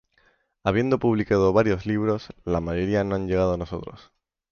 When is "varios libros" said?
1.53-2.29